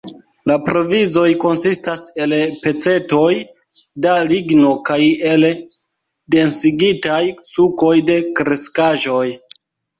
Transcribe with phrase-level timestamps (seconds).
[0.51, 3.29] La provizoj konsistas el pecetoj
[4.07, 4.99] da ligno kaj
[5.35, 5.47] el
[6.39, 7.23] densigitaj
[7.55, 9.25] sukoj de kreskaĵoj.